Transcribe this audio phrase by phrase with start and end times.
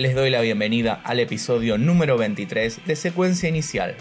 [0.00, 3.94] les doy la bienvenida al episodio número 23 de Secuencia Inicial.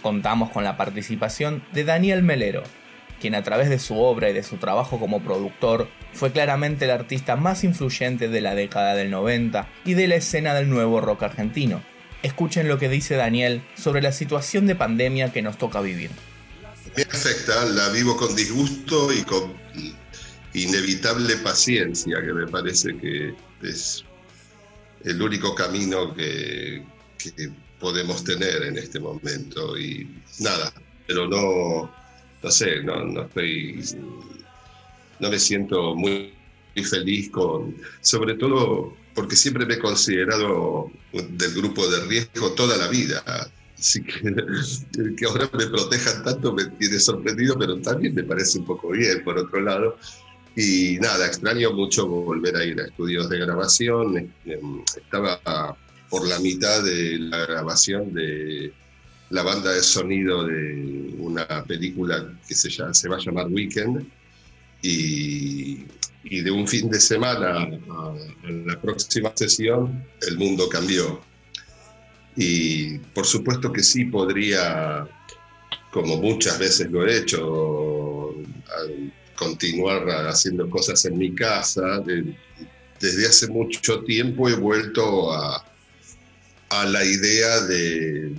[0.00, 2.62] Contamos con la participación de Daniel Melero,
[3.20, 6.90] quien a través de su obra y de su trabajo como productor fue claramente el
[6.90, 11.24] artista más influyente de la década del 90 y de la escena del nuevo rock
[11.24, 11.82] argentino.
[12.22, 16.12] Escuchen lo que dice Daniel sobre la situación de pandemia que nos toca vivir.
[16.96, 19.52] Me afecta, la vivo con disgusto y con
[20.54, 24.02] inevitable paciencia, que me parece que es
[25.04, 26.82] el único camino que,
[27.78, 29.78] podemos tener en este momento.
[29.78, 30.08] Y
[30.40, 30.72] nada,
[31.06, 31.90] pero no,
[32.42, 33.82] no sé, no, no estoy,
[35.20, 36.32] no me siento muy,
[36.90, 42.88] feliz con, sobre todo porque siempre me he considerado del grupo de riesgo toda la
[42.88, 43.22] vida.
[43.78, 44.20] Así que,
[45.16, 49.22] que ahora me protejan tanto me tiene sorprendido, pero también me parece un poco bien,
[49.22, 49.98] por otro lado.
[50.56, 54.32] Y nada, extraño mucho volver a ir a estudios de grabación.
[54.44, 55.76] Em, estaba
[56.08, 58.72] por la mitad de la grabación de
[59.30, 64.06] la banda de sonido de una película que se, llama, se va a llamar Weekend.
[64.82, 65.84] Y,
[66.24, 71.20] y de un fin de semana a, la próxima sesión, el mundo cambió.
[72.36, 75.06] Y por supuesto que sí podría,
[75.92, 78.34] como muchas veces lo he hecho,
[79.36, 82.02] continuar haciendo cosas en mi casa.
[83.00, 85.64] desde hace mucho tiempo he vuelto a,
[86.86, 88.32] la idea de,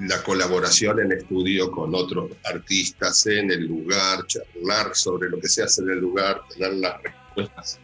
[0.00, 5.62] la colaboración en estudio con otros artistas en el lugar, charlar sobre lo que se
[5.62, 7.78] hace en el lugar, tener las respuestas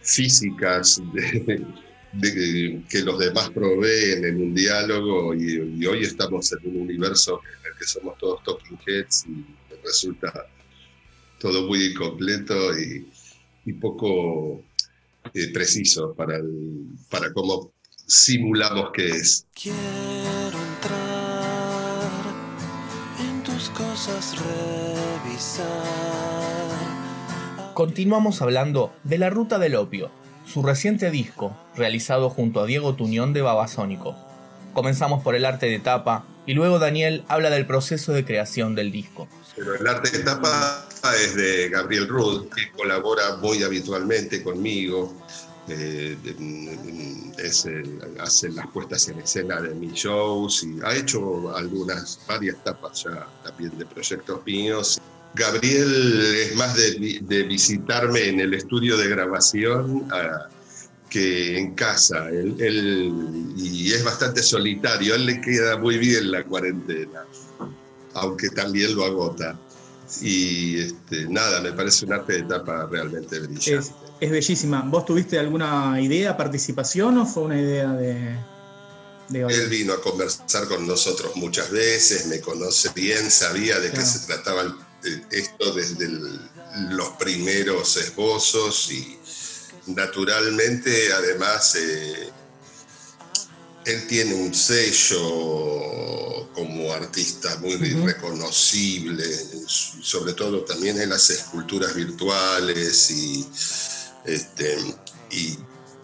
[0.00, 1.02] físicas
[2.20, 7.72] que los demás proveen en un diálogo y, y, hoy estamos en un universo en
[7.72, 9.44] el que somos todos talking heads y
[9.82, 10.46] resulta
[11.42, 13.04] todo muy completo y,
[13.80, 14.62] poco
[15.34, 16.38] eh, preciso para,
[17.10, 17.72] para cómo
[18.06, 19.44] simulamos que es.
[19.52, 19.76] Quiero
[20.76, 22.10] entrar
[23.18, 24.36] en tus cosas,
[25.24, 25.66] revisar.
[27.74, 30.12] Continuamos hablando de La Ruta del Opio,
[30.46, 34.14] su reciente disco, realizado junto a Diego Tuñón de Babasónico.
[34.74, 38.90] Comenzamos por el arte de tapa y luego Daniel habla del proceso de creación del
[38.90, 39.28] disco.
[39.56, 40.86] Pero el arte de tapa
[41.22, 45.14] es de Gabriel Rudd, que colabora muy habitualmente conmigo.
[45.68, 46.16] Eh,
[48.20, 53.28] hace las puestas en escena de mis shows y ha hecho algunas, varias tapas ya
[53.44, 55.00] también de proyectos míos.
[55.34, 60.48] Gabriel es más de, visitarme en el estudio de grabación ah,
[61.12, 62.28] que en casa.
[62.30, 62.56] Él,
[63.54, 67.26] y es bastante solitario, a él le queda muy bien la cuarentena,
[68.14, 69.58] aunque también lo agota.
[70.22, 73.92] Y este, nada, me parece un arte de etapa realmente brillante.
[74.20, 74.82] Es, bellísima.
[74.86, 78.36] ¿Vos tuviste alguna idea, participación o fue una idea de,
[79.32, 84.26] Él vino a conversar con nosotros muchas veces, me conoce bien, sabía de qué se
[84.26, 84.76] trataba
[85.30, 86.08] esto desde
[86.90, 89.18] los primeros esbozos y
[89.86, 92.30] naturalmente además eh,
[93.84, 99.24] él tiene un sello como artista muy reconocible,
[99.66, 103.48] sobre todo también en las esculturas virtuales y,
[104.24, 104.78] este,
[105.30, 105.58] y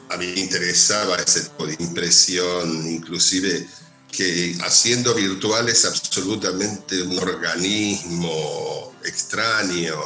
[0.09, 3.69] a mí me interesaba ese tipo de impresión, inclusive
[4.11, 10.01] que haciendo virtual es absolutamente un organismo extraño.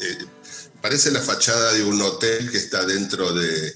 [0.00, 0.24] Eh,
[0.82, 3.72] parece la fachada de un hotel que está dentro de,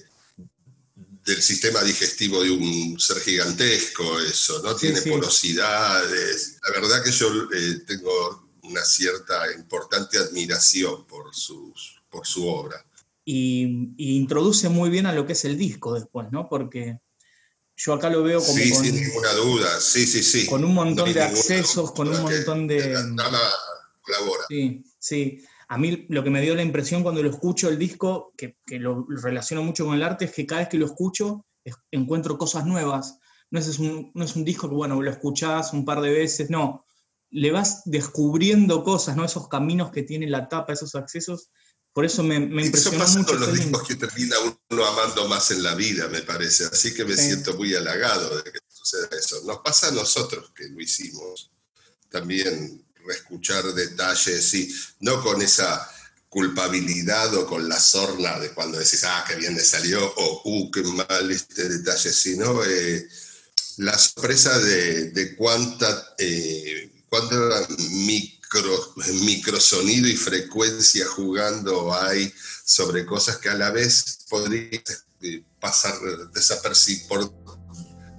[1.24, 4.74] del sistema digestivo de un ser gigantesco, eso, ¿no?
[4.74, 6.58] Tiene porosidades.
[6.64, 12.84] La verdad que yo eh, tengo una cierta importante admiración por, sus, por su obra.
[13.24, 16.48] Y, introduce muy bien a lo que es el disco después, ¿no?
[16.48, 16.98] Porque
[17.76, 18.56] yo acá lo veo como.
[18.56, 20.46] Sí, sin ninguna duda, sí, sí, sí.
[20.46, 22.92] Con un montón de accesos, con un montón de.
[22.92, 23.52] La
[24.00, 24.44] colabora.
[24.48, 25.44] Sí, sí.
[25.68, 29.06] A mí lo que me dio la impresión cuando lo escucho el disco, que, lo
[29.08, 31.44] relaciono mucho con el arte, es que cada vez que lo escucho
[31.90, 33.18] encuentro cosas nuevas.
[33.50, 36.50] No es, un, no es un disco que, bueno, lo escuchás un par de veces,
[36.50, 36.84] no.
[37.30, 39.24] Le vas descubriendo cosas, ¿no?
[39.24, 41.50] Esos caminos que tiene la tapa, esos accesos.
[41.92, 44.36] Por eso me, me impresionó eso pasa Con los discos que termina
[44.70, 46.64] uno amando más en la vida, me parece.
[46.64, 49.42] Así que me siento muy halagado de que suceda eso.
[49.44, 51.50] Nos pasa a nosotros que lo hicimos.
[52.08, 55.88] También escuchar detalles y no con esa
[56.28, 60.70] culpabilidad o con la sorna de cuando decís, ah, qué bien le salió, o, uh,
[60.70, 63.08] qué mal este detalle, sino eh,
[63.78, 66.90] la sorpresa de, de cuánta, eh,
[67.90, 72.32] micro, microsonido y frecuencia jugando hay
[72.64, 75.94] sobre cosas que a la vez podrías eh, pasar
[76.34, 77.32] desapercibidos,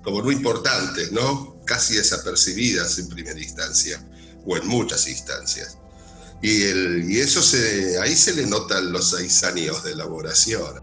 [0.04, 1.62] como no importantes, ¿no?
[1.66, 4.04] Casi desapercibidas en primera instancia,
[4.48, 5.78] o en muchas instancias.
[6.42, 10.82] Y, el, y eso se, ahí se le notan los seis años de elaboración.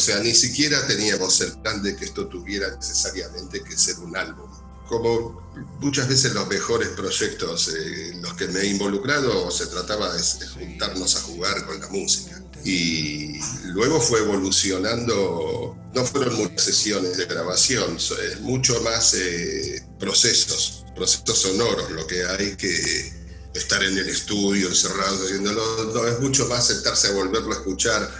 [0.00, 4.50] Sea, ni siquiera teníamos el plan de que esto tuviera necesariamente que ser un álbum.
[4.88, 10.22] Como muchas veces los mejores proyectos eh, los que me he involucrado, se trataba de
[10.48, 12.42] juntarnos a jugar con la música.
[12.64, 19.82] Y luego fue evolucionando, no fueron muchas sesiones de grabación, so- eh, mucho más eh,
[19.98, 23.12] procesos, procesos sonoros, lo que hay que
[23.54, 28.10] estar en el estudio, encerrado, haciéndolo, no, es mucho más sentarse a volverlo a escuchar,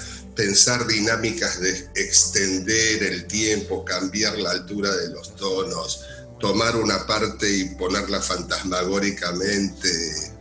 [0.40, 6.00] pensar dinámicas de extender el tiempo, cambiar la altura de los tonos,
[6.38, 9.90] tomar una parte y ponerla fantasmagóricamente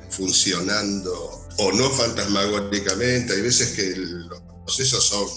[0.09, 3.33] funcionando o no fantasmagóricamente.
[3.33, 5.27] Hay veces que los procesos son...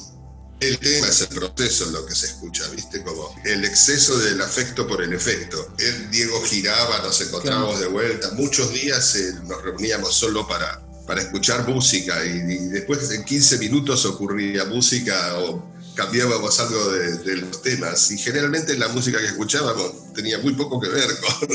[0.61, 3.03] El tema es el proceso lo que se escucha, ¿viste?
[3.03, 5.75] Como el exceso del afecto por el efecto.
[5.77, 8.31] El Diego giraba, nos encontrábamos de vuelta.
[8.35, 13.59] Muchos días eh, nos reuníamos solo para, para escuchar música y, y después en 15
[13.59, 18.11] minutos ocurría música o cambiábamos algo de, de los temas.
[18.11, 21.49] Y generalmente la música que escuchábamos tenía muy poco que ver con,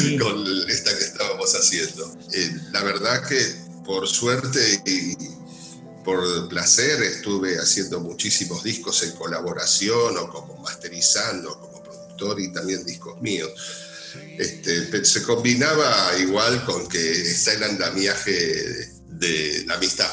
[0.00, 0.18] Sí.
[0.20, 2.12] con esta que estábamos haciendo.
[2.32, 3.38] Eh, la verdad que
[3.84, 5.16] por suerte y
[6.04, 12.84] por placer estuve haciendo muchísimos discos en colaboración o como masterizando, como productor y también
[12.84, 13.50] discos míos.
[14.38, 20.10] Este, se combinaba igual con que está el andamiaje de la amistad,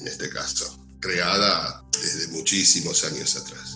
[0.00, 3.75] en este caso, creada desde muchísimos años atrás.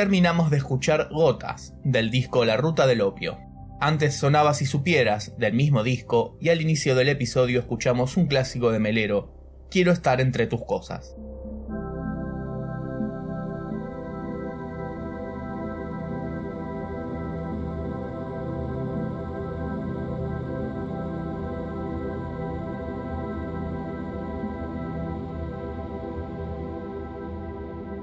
[0.00, 3.38] Terminamos de escuchar Gotas, del disco La Ruta del Opio.
[3.82, 8.72] Antes sonaba Si Supieras, del mismo disco, y al inicio del episodio escuchamos un clásico
[8.72, 9.34] de Melero,
[9.70, 11.14] Quiero estar entre tus cosas.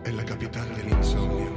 [0.06, 1.57] en la capital del insomnio.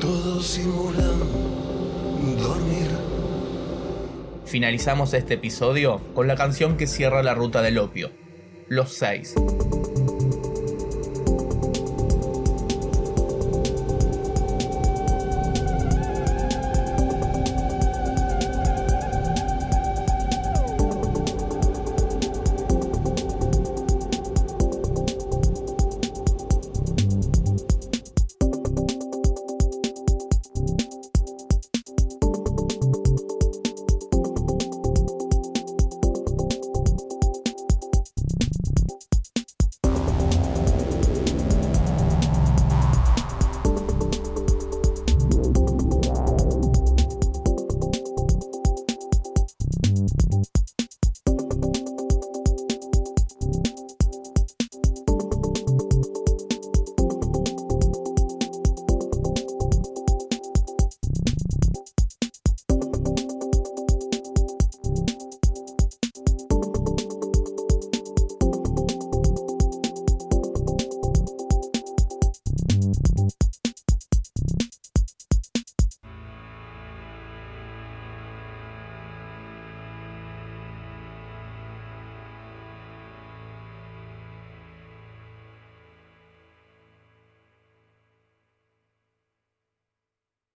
[0.00, 1.20] Todos simulan
[2.38, 2.88] dormir.
[4.46, 8.10] Finalizamos este episodio con la canción que cierra la ruta del opio,
[8.68, 9.34] Los Seis,